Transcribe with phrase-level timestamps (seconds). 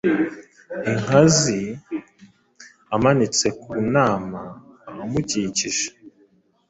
[0.91, 1.59] inkazi
[2.95, 4.41] amanitse ku nama;
[5.01, 5.87] amukikije,